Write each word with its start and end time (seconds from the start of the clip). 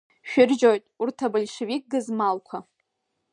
Шәыржьоит 0.29 0.83
урҭ 1.01 1.17
абольшевик 1.25 1.83
гызмалқәа. 1.91 2.57